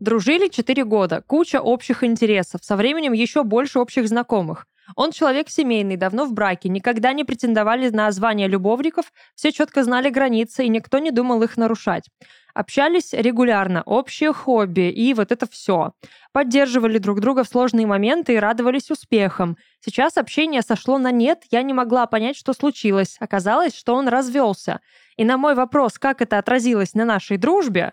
[0.00, 4.66] Дружили 4 года, куча общих интересов, со временем еще больше общих знакомых.
[4.96, 10.08] Он человек семейный, давно в браке, никогда не претендовали на звание любовников, все четко знали
[10.08, 12.08] границы, и никто не думал их нарушать.
[12.54, 15.92] Общались регулярно, общие хобби и вот это все.
[16.32, 19.58] Поддерживали друг друга в сложные моменты и радовались успехам.
[19.84, 23.16] Сейчас общение сошло на нет, я не могла понять, что случилось.
[23.20, 24.80] Оказалось, что он развелся.
[25.16, 27.92] И на мой вопрос, как это отразилось на нашей дружбе,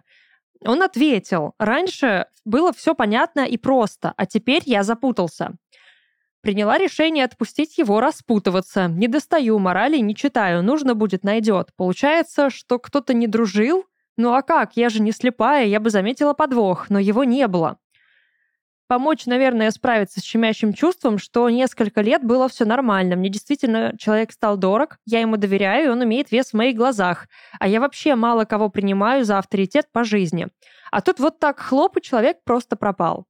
[0.65, 5.53] он ответил, раньше было все понятно и просто, а теперь я запутался.
[6.41, 8.87] Приняла решение отпустить его распутываться.
[8.87, 11.69] Не достаю, морали не читаю, нужно будет найдет.
[11.75, 13.85] Получается, что кто-то не дружил?
[14.15, 17.77] Ну а как, я же не слепая, я бы заметила подвох, но его не было
[18.87, 23.15] помочь, наверное, справиться с щемящим чувством, что несколько лет было все нормально.
[23.15, 27.27] Мне действительно человек стал дорог, я ему доверяю, и он имеет вес в моих глазах.
[27.59, 30.47] А я вообще мало кого принимаю за авторитет по жизни.
[30.91, 33.27] А тут вот так хлоп, и человек просто пропал.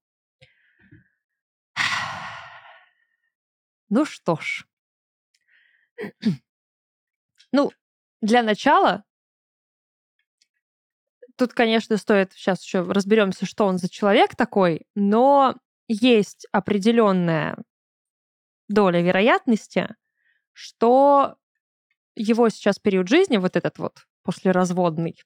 [3.89, 4.65] Ну что ж.
[7.53, 7.71] Ну,
[8.21, 9.05] для начала
[11.37, 15.55] Тут, конечно, стоит сейчас еще разберемся, что он за человек такой, но
[15.87, 17.57] есть определенная
[18.67, 19.95] доля вероятности,
[20.51, 21.37] что
[22.15, 25.21] его сейчас период жизни, вот этот вот послеразводный,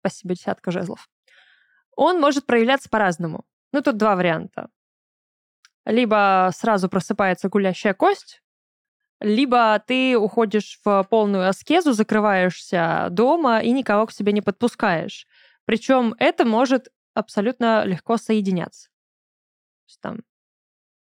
[0.00, 1.08] спасибо, десятка жезлов,
[1.96, 3.44] он может проявляться по-разному.
[3.72, 4.68] Ну, тут два варианта.
[5.84, 8.42] Либо сразу просыпается гулящая кость,
[9.20, 15.26] либо ты уходишь в полную аскезу, закрываешься дома и никого к себе не подпускаешь.
[15.64, 18.88] Причем это может абсолютно легко соединяться.
[18.88, 20.20] То есть там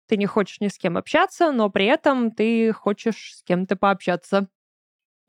[0.08, 4.50] ты не хочешь ни с кем общаться, но при этом ты хочешь с кем-то пообщаться.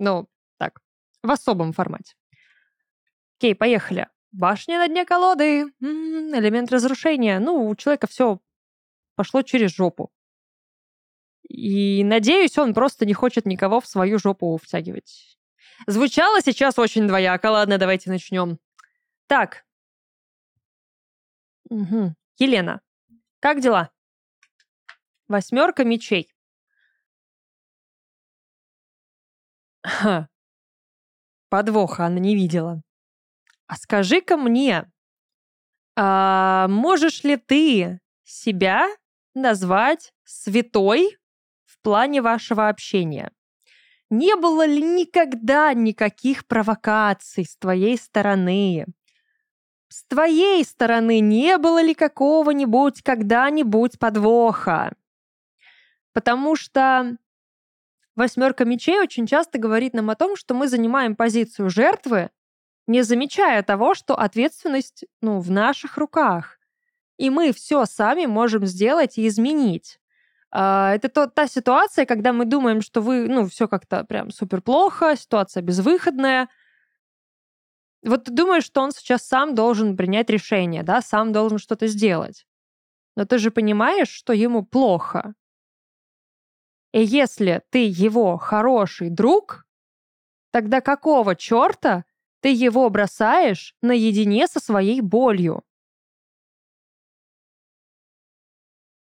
[0.00, 0.80] Ну, так,
[1.22, 2.14] в особом формате.
[3.38, 4.08] Окей, поехали.
[4.32, 5.72] Башня на дне колоды.
[5.80, 7.38] М-м, элемент разрушения.
[7.38, 8.40] Ну, у человека все
[9.14, 10.10] пошло через жопу.
[11.48, 15.38] И надеюсь, он просто не хочет никого в свою жопу втягивать.
[15.86, 17.50] Звучало сейчас очень двояко.
[17.50, 18.58] Ладно, давайте начнем.
[19.26, 19.64] Так.
[21.68, 22.14] Угу.
[22.38, 22.80] Елена,
[23.40, 23.90] Как дела?
[25.28, 26.32] Восьмерка мечей.
[29.84, 30.28] Ха.
[31.48, 32.82] Подвоха она не видела.
[33.66, 34.92] А скажи-ка мне,
[35.96, 38.86] а можешь ли ты себя
[39.34, 41.18] назвать святой
[41.82, 43.30] плане вашего общения?
[44.10, 48.86] Не было ли никогда никаких провокаций с твоей стороны?
[49.88, 54.92] С твоей стороны не было ли какого-нибудь когда-нибудь подвоха?
[56.12, 57.16] Потому что
[58.14, 62.30] восьмерка мечей очень часто говорит нам о том, что мы занимаем позицию жертвы,
[62.86, 66.58] не замечая того, что ответственность ну, в наших руках.
[67.16, 69.98] И мы все сами можем сделать и изменить.
[70.52, 74.62] А, это то, та ситуация, когда мы думаем, что вы, ну, все как-то прям супер
[74.62, 76.48] плохо, ситуация безвыходная–
[78.02, 82.46] вот ты думаешь, что он сейчас сам должен принять решение, да, сам должен что-то сделать.
[83.16, 85.34] Но ты же понимаешь, что ему плохо.
[86.92, 89.66] И если ты его хороший друг,
[90.50, 92.04] тогда какого черта
[92.40, 95.62] ты его бросаешь наедине со своей болью?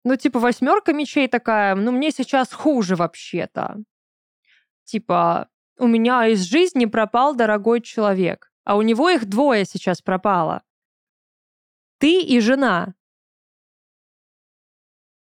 [0.04, 3.78] Ну, типа, восьмерка мечей такая, ну, мне сейчас хуже вообще-то.
[4.84, 10.62] Типа, у меня из жизни пропал дорогой человек а у него их двое сейчас пропало.
[11.98, 12.94] Ты и жена.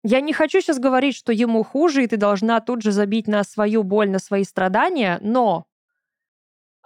[0.02, 3.42] Я не хочу сейчас говорить, что ему хуже, и ты должна тут же забить на
[3.44, 5.66] свою боль, на свои страдания, но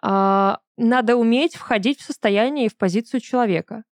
[0.03, 3.83] э, надо уметь входить в состояние и в позицию человека.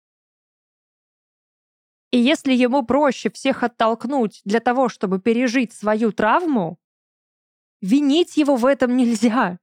[2.12, 6.78] И если ему проще всех оттолкнуть для того, чтобы пережить свою травму,
[7.80, 9.58] винить его в этом нельзя.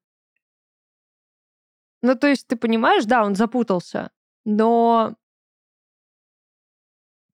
[2.02, 4.12] Ну, то есть, ты понимаешь, да, он запутался,
[4.46, 5.16] но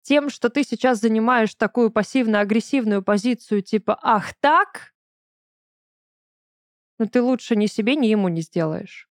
[0.00, 4.94] тем, что ты сейчас занимаешь такую пассивно-агрессивную позицию, типа «ах так»,
[6.98, 9.11] ну ты лучше ни себе, ни ему не сделаешь.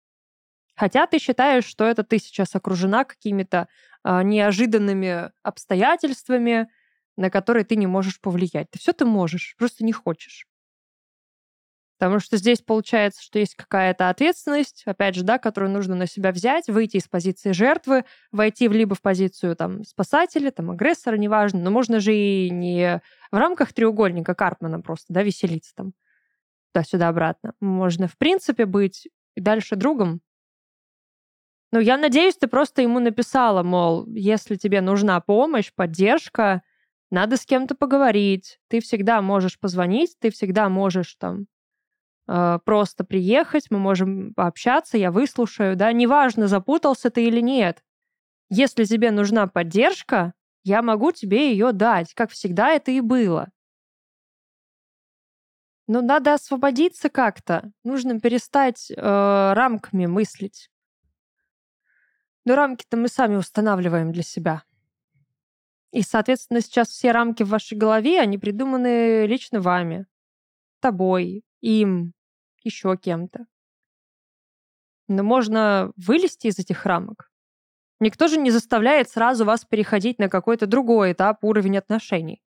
[0.77, 3.69] Хотя ты считаешь, что это ты сейчас окружена какими-то
[4.05, 6.69] а, неожиданными обстоятельствами,
[7.17, 8.71] на которые ты не можешь повлиять.
[8.71, 10.47] Ты все ты можешь, просто не хочешь.
[11.99, 16.31] Потому что здесь получается, что есть какая-то ответственность, опять же, да, которую нужно на себя
[16.31, 21.61] взять, выйти из позиции жертвы, войти в либо в позицию там спасателя, там агрессора, неважно,
[21.61, 23.01] но можно же и не
[23.33, 25.95] в рамках треугольника Карпмана просто, да, веселиться там
[26.75, 27.55] туда-сюда обратно.
[27.61, 30.21] Можно, в принципе, быть и дальше другом.
[31.77, 36.63] Ну, я надеюсь, ты просто ему написала, мол, если тебе нужна помощь, поддержка,
[37.11, 41.47] надо с кем-то поговорить, ты всегда можешь позвонить, ты всегда можешь там
[42.29, 47.83] Э, просто приехать, мы можем пообщаться, я выслушаю, да, неважно, запутался ты или нет.
[48.51, 50.33] Если тебе нужна поддержка,
[50.65, 53.51] я могу тебе ее дать, как всегда это и было.
[55.89, 57.71] Но надо освободиться как-то.
[57.85, 60.71] Нужно перестать э, рамками мыслить.
[62.47, 64.63] Но рамки-то мы сами устанавливаем для себя.
[65.91, 70.07] И, соответственно, сейчас все рамки в вашей голове, они придуманы лично вами,
[70.81, 72.15] тобой, им,
[72.63, 73.47] еще кем-то.
[75.09, 77.33] Но можно вылезти из этих рамок.
[77.99, 82.43] Никто же не заставляет сразу вас переходить на какой-то другой этап, уровень отношений.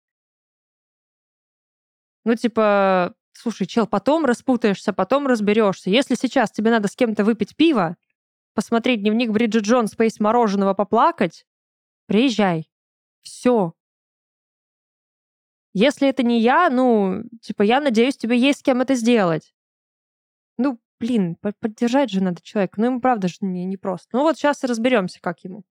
[2.24, 5.90] Ну, типа, слушай, чел, потом распутаешься, потом разберешься.
[5.90, 7.96] Если сейчас тебе надо с кем-то выпить пиво,
[8.54, 11.46] посмотреть дневник Бриджит Джонс, поесть мороженого, поплакать,
[12.06, 12.70] приезжай.
[13.22, 13.74] Все.
[15.72, 19.54] Если это не я, ну, типа, я надеюсь, тебе есть с кем это сделать.
[20.56, 22.80] Ну, блин, поддержать же надо человека.
[22.80, 24.08] Ну, ему правда же не, не просто.
[24.12, 25.64] Ну, вот сейчас и разберемся, как ему.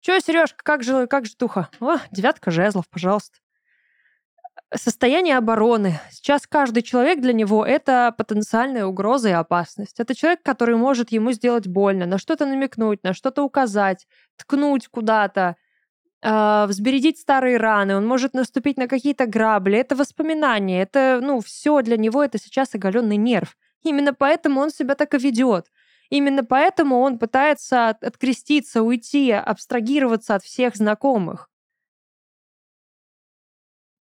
[0.00, 1.70] Че, Сережка, как же, как же туха?
[1.80, 3.38] О, девятка жезлов, пожалуйста.
[4.74, 5.98] Состояние обороны.
[6.10, 9.98] Сейчас каждый человек для него— это потенциальная угроза и опасность.
[9.98, 15.56] Это человек, который может ему сделать больно, на что-то намекнуть, на что-то указать, ткнуть куда-то,
[16.22, 19.78] э, взбередить старые раны, он может наступить на какие-то грабли.
[19.78, 23.56] Это воспоминания, это, ну, все для него это сейчас оголенный нерв.
[23.84, 25.66] Именно поэтому он себя так и ведет.
[26.10, 31.48] Именно поэтому он пытается откреститься, уйти, абстрагироваться от всех знакомых.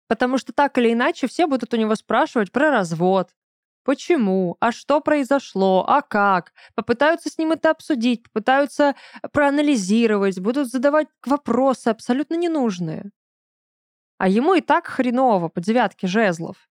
[0.09, 3.29] Потому что так или иначе все будут у него спрашивать про развод.
[3.83, 4.57] Почему?
[4.59, 5.85] А что произошло?
[5.87, 6.51] А как?
[6.73, 8.95] Попытаются с ним это обсудить, попытаются
[9.31, 13.11] проанализировать, будут задавать вопросы абсолютно ненужные.
[14.17, 16.69] А ему и так хреново по девятке жезлов.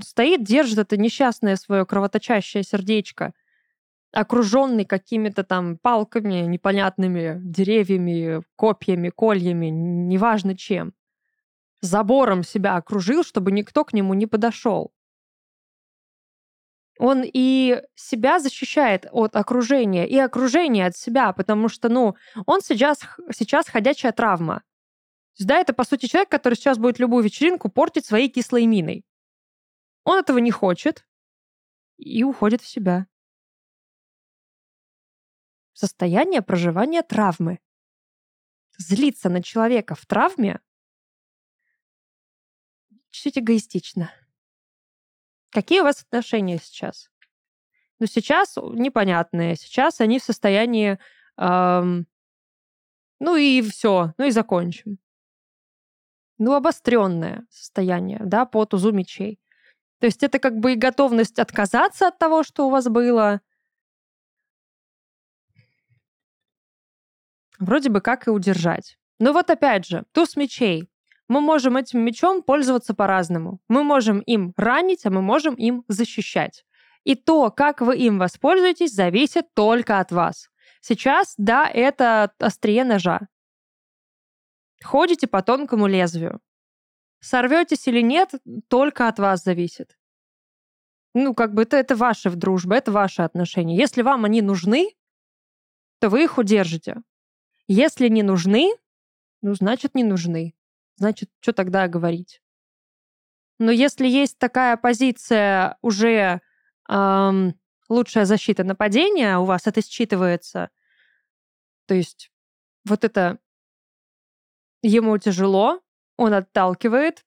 [0.00, 3.32] Стоит, держит это несчастное свое кровоточащее сердечко,
[4.12, 10.92] окруженный какими-то там палками, непонятными деревьями, копьями, кольями, неважно чем.
[11.80, 14.92] Забором себя окружил, чтобы никто к нему не подошел.
[16.98, 23.00] Он и себя защищает от окружения, и окружение от себя, потому что, ну, он сейчас,
[23.32, 24.62] сейчас ходячая травма.
[25.38, 29.04] да, это, по сути, человек, который сейчас будет любую вечеринку портить своей кислой миной.
[30.02, 31.06] Он этого не хочет
[31.98, 33.06] и уходит в себя.
[35.72, 37.60] Состояние проживания травмы.
[38.78, 40.60] Злиться на человека в травме
[43.10, 44.12] чуть эгоистично.
[45.50, 47.10] Какие у вас отношения сейчас?
[47.98, 49.56] Ну, сейчас непонятные.
[49.56, 50.98] Сейчас они в состоянии...
[51.36, 52.06] Эм,
[53.20, 54.98] ну и все, ну и закончим.
[56.38, 59.40] Ну, обостренное состояние, да, по тузу мечей.
[59.98, 63.40] То есть это как бы готовность отказаться от того, что у вас было.
[67.58, 68.96] Вроде бы как и удержать.
[69.18, 70.88] Но вот опять же, туз мечей
[71.28, 73.60] мы можем этим мечом пользоваться по-разному.
[73.68, 76.64] Мы можем им ранить, а мы можем им защищать.
[77.04, 80.48] И то, как вы им воспользуетесь, зависит только от вас.
[80.80, 83.28] Сейчас, да, это острие ножа.
[84.82, 86.40] Ходите по тонкому лезвию.
[87.20, 88.32] Сорветесь или нет,
[88.68, 89.98] только от вас зависит.
[91.14, 93.76] Ну, как бы это, это ваша дружба, это ваши отношения.
[93.76, 94.94] Если вам они нужны,
[95.98, 97.02] то вы их удержите.
[97.66, 98.70] Если не нужны,
[99.42, 100.54] ну, значит, не нужны
[100.98, 102.42] значит, что тогда говорить?
[103.58, 106.40] Но если есть такая позиция уже
[106.88, 110.68] эм, лучшая защита нападения, у вас это считывается,
[111.86, 112.30] то есть
[112.84, 113.38] вот это
[114.82, 115.80] ему тяжело,
[116.16, 117.24] он отталкивает,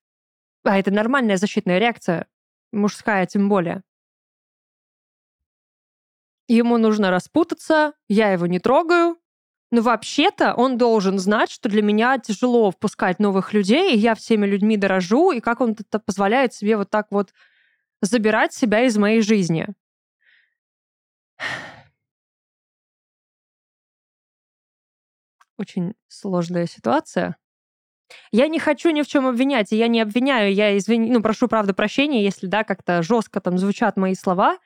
[0.63, 2.27] а это нормальная защитная реакция,
[2.71, 3.83] мужская тем более.
[6.47, 9.20] Ему нужно распутаться, я его не трогаю,
[9.71, 14.45] но вообще-то он должен знать, что для меня тяжело впускать новых людей, и я всеми
[14.45, 17.33] людьми дорожу, и как он это позволяет себе вот так вот
[18.01, 19.67] забирать себя из моей жизни.
[25.57, 27.37] Очень сложная ситуация.
[28.31, 31.47] Я не хочу ни в чем обвинять, и я не обвиняю, я извини, ну, прошу,
[31.47, 34.57] правда, прощения, если, да, как-то жестко там звучат мои слова,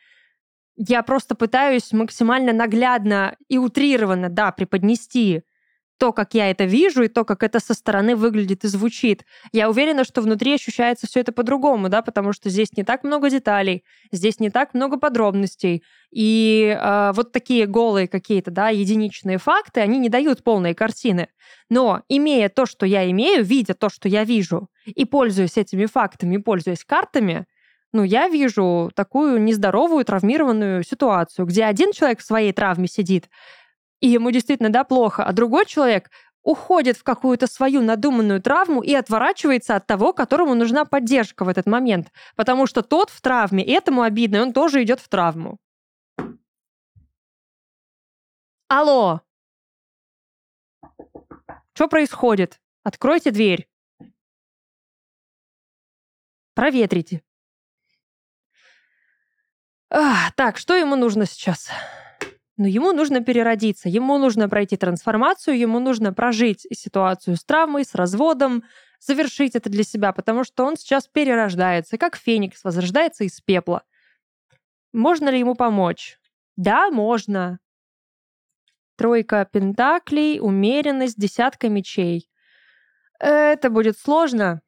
[0.75, 5.43] я просто пытаюсь максимально наглядно и утрированно, да, преподнести
[5.97, 9.23] то, как я это вижу, и то, как это со стороны выглядит и звучит.
[9.53, 13.29] Я уверена, что внутри ощущается все это по-другому, да, потому что здесь не так много
[13.29, 15.83] деталей, здесь не так много подробностей.
[16.11, 21.29] И э, вот такие голые какие-то, да, единичные факты, они не дают полной картины.
[21.69, 26.37] Но имея то, что я имею, видя то, что я вижу, и пользуясь этими фактами,
[26.37, 27.45] пользуясь картами,
[27.95, 33.29] ну, я вижу такую нездоровую, травмированную ситуацию, где один человек в своей травме сидит,
[34.01, 36.11] и ему действительно, да, плохо, а другой человек
[36.43, 41.67] уходит в какую-то свою надуманную травму и отворачивается от того, которому нужна поддержка в этот
[41.67, 42.11] момент.
[42.35, 45.57] Потому что тот в травме, этому обидно, и он тоже идет в травму.
[48.67, 49.21] Алло!
[51.73, 52.59] Что происходит?
[52.83, 53.69] Откройте дверь.
[56.53, 57.24] Проветрите.
[59.89, 61.69] А, так, что ему нужно сейчас?
[62.57, 67.93] Ну, ему нужно переродиться, ему нужно пройти трансформацию, ему нужно прожить ситуацию с травмой, с
[67.95, 68.63] разводом,
[68.99, 73.83] завершить это для себя, потому что он сейчас перерождается, как феникс, возрождается из пепла.
[74.93, 76.17] Можно ли ему помочь?
[76.55, 77.59] Да, можно.
[78.95, 82.29] Тройка пентаклей, умеренность, десятка мечей.
[83.19, 84.61] Это будет сложно,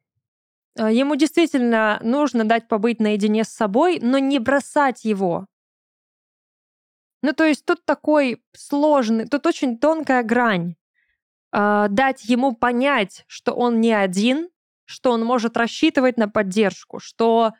[0.76, 5.46] ему действительно нужно дать побыть наедине с собой, но не бросать его.
[7.22, 10.76] Ну, то есть тут такой сложный, тут очень тонкая грань.
[11.52, 14.50] Э, дать ему понять, что он не один,
[14.84, 17.52] что он может рассчитывать на поддержку, что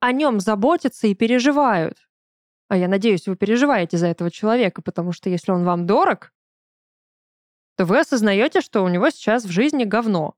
[0.00, 2.08] о нем заботятся и переживают.
[2.68, 6.32] А я надеюсь, вы переживаете за этого человека, потому что если он вам дорог,
[7.76, 10.34] то вы осознаете, что у него сейчас в жизни говно.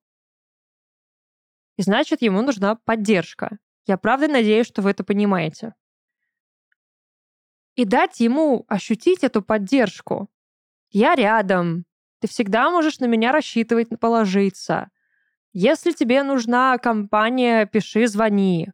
[1.81, 3.57] И значит, ему нужна поддержка.
[3.87, 5.73] Я правда надеюсь, что вы это понимаете.
[7.75, 10.29] И дать ему ощутить эту поддержку.
[10.91, 11.87] Я рядом.
[12.21, 14.91] Ты всегда можешь на меня рассчитывать, положиться.
[15.55, 18.69] Если тебе нужна компания, пиши, звони.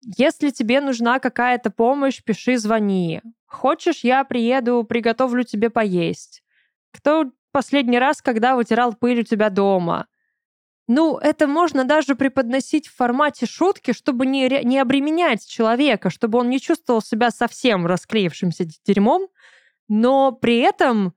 [0.00, 3.20] Если тебе нужна какая-то помощь, пиши, звони.
[3.44, 6.42] Хочешь, я приеду, приготовлю тебе поесть.
[6.90, 10.06] Кто последний раз, когда вытирал пыль у тебя дома?
[10.90, 16.48] Ну, это можно даже преподносить в формате шутки, чтобы не, не обременять человека, чтобы он
[16.48, 19.28] не чувствовал себя совсем расклеившимся дерьмом,
[19.88, 21.12] но при этом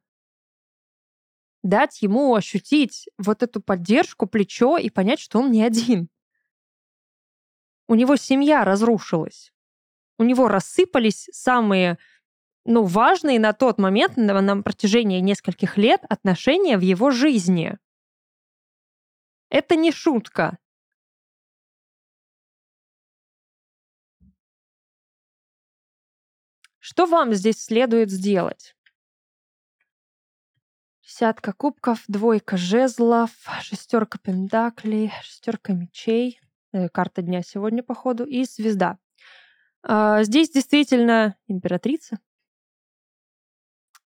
[1.63, 6.09] дать ему ощутить вот эту поддержку, плечо и понять, что он не один.
[7.87, 9.53] У него семья разрушилась.
[10.17, 11.97] У него рассыпались самые
[12.65, 17.77] ну, важные на тот момент, на, на протяжении нескольких лет, отношения в его жизни.
[19.51, 20.57] Это не шутка.
[26.79, 28.77] Что вам здесь следует сделать?
[31.03, 33.31] Десятка кубков, двойка жезлов,
[33.61, 36.39] шестерка пентаклей, шестерка мечей,
[36.71, 38.99] э, карта дня сегодня, походу, и звезда.
[39.83, 42.19] А, здесь действительно императрица.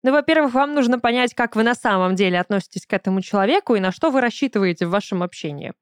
[0.04, 3.80] Ну, во-первых, вам нужно понять, как вы на самом деле относитесь к этому человеку и
[3.80, 5.74] на что вы рассчитываете в вашем общении.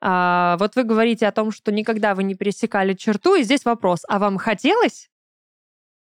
[0.00, 4.00] А, вот вы говорите о том, что никогда вы не пересекали черту, и здесь вопрос,
[4.08, 5.10] а вам хотелось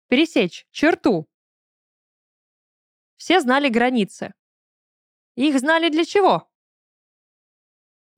[0.09, 1.29] пересечь черту?
[3.17, 4.35] Все знали границы.
[5.37, 6.49] Их знали для чего?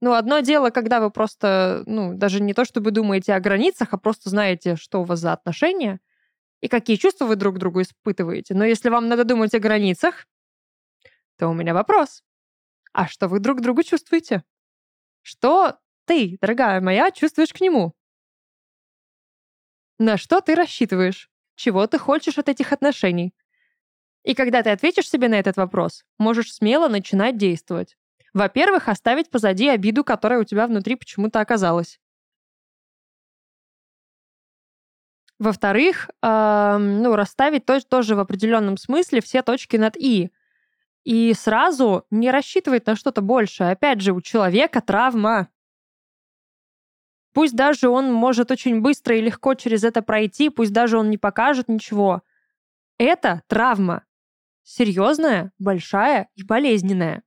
[0.01, 3.97] Ну, одно дело, когда вы просто, ну, даже не то, чтобы думаете о границах, а
[3.97, 5.99] просто знаете, что у вас за отношения
[6.63, 8.53] и какие чувства вы друг другу испытываете.
[8.53, 10.25] Но если вам надо думать о границах,
[11.37, 12.23] то у меня вопрос.
[12.93, 14.45] А что вы друг другу чувствуете?
[15.21, 17.93] Что ты, дорогая моя, чувствуешь к нему?
[19.99, 21.29] На что ты рассчитываешь?
[21.55, 23.35] Чего ты хочешь от этих отношений?
[24.23, 27.97] И когда ты ответишь себе на этот вопрос, можешь смело начинать действовать.
[28.33, 31.99] Во-первых, оставить позади обиду, которая у тебя внутри почему-то оказалась.
[35.39, 40.31] Во-вторых, э, ну, расставить тоже, тоже в определенном смысле все точки над «и».
[41.03, 43.71] И сразу не рассчитывать на что-то большее.
[43.71, 45.49] Опять же, у человека травма.
[47.33, 51.17] Пусть даже он может очень быстро и легко через это пройти, пусть даже он не
[51.17, 52.21] покажет ничего.
[52.97, 54.03] Это травма
[54.63, 57.23] серьезная, большая и болезненная.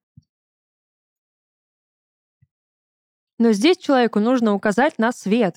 [3.38, 5.56] Но здесь человеку нужно указать на свет.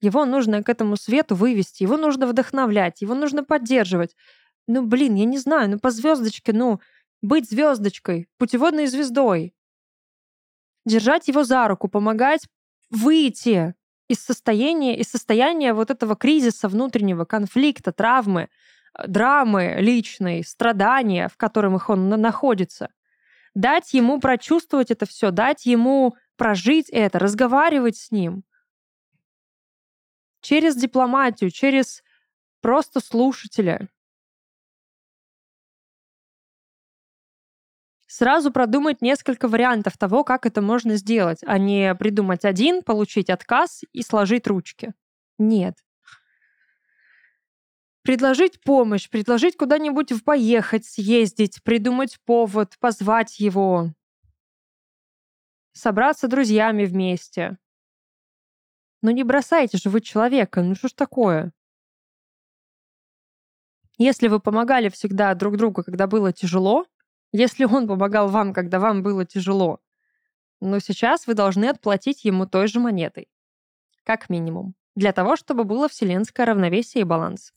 [0.00, 4.16] Его нужно к этому свету вывести, его нужно вдохновлять, его нужно поддерживать.
[4.66, 6.80] Ну, блин, я не знаю, ну по звездочке, ну,
[7.22, 9.54] быть звездочкой, путеводной звездой.
[10.86, 12.46] Держать его за руку, помогать
[12.90, 13.74] выйти
[14.08, 18.48] из состояния, из состояния вот этого кризиса внутреннего, конфликта, травмы,
[19.06, 22.88] драмы личной, страдания, в которых он находится.
[23.54, 28.44] Дать ему прочувствовать это все, дать ему прожить это, разговаривать с ним.
[30.40, 32.02] Через дипломатию, через
[32.60, 33.88] просто слушателя.
[38.06, 43.82] Сразу продумать несколько вариантов того, как это можно сделать, а не придумать один, получить отказ
[43.92, 44.92] и сложить ручки.
[45.38, 45.76] Нет,
[48.02, 53.92] Предложить помощь, предложить куда-нибудь поехать, съездить, придумать повод, позвать его.
[55.72, 57.58] Собраться друзьями вместе.
[59.02, 61.52] Но не бросайте же вы человека, ну что ж такое?
[63.98, 66.86] Если вы помогали всегда друг другу, когда было тяжело,
[67.32, 69.80] если он помогал вам, когда вам было тяжело,
[70.60, 73.28] но сейчас вы должны отплатить ему той же монетой.
[74.04, 74.74] Как минимум.
[74.96, 77.52] Для того, чтобы было вселенское равновесие и баланс.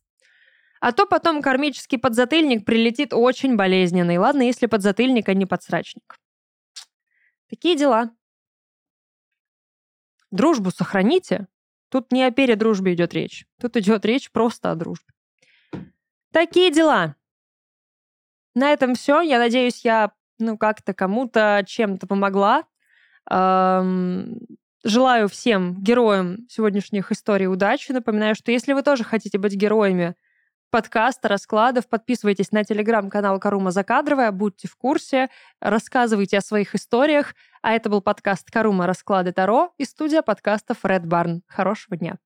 [0.80, 4.18] А то потом кармический подзатыльник прилетит очень болезненный.
[4.18, 6.18] Ладно, если подзатыльник, а не подсрачник.
[7.50, 8.12] Такие дела.
[10.34, 11.46] Дружбу сохраните.
[11.90, 13.46] Тут не о передружбе идет речь.
[13.62, 15.14] Тут идет речь просто о дружбе.
[16.32, 17.16] Такие дела.
[18.56, 19.22] На этом все.
[19.22, 22.64] Я надеюсь, я ну как-то кому-то чем-то помогла.
[23.30, 24.40] Эм,
[24.84, 27.92] желаю всем героям сегодняшних историй удачи.
[27.92, 30.16] Напоминаю, что если вы тоже хотите быть героями
[30.74, 31.88] подкаста, раскладов.
[31.88, 35.30] Подписывайтесь на телеграм-канал Карума Закадровая, будьте в курсе,
[35.61, 37.36] рассказывайте о своих историях.
[37.61, 41.41] А это был подкаст Карума Расклады Таро и студия подкастов Red Barn.
[41.47, 42.17] Хорошего дня!